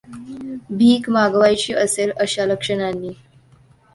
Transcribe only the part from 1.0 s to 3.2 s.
मागावयाची असेल अशा लक्षणानी!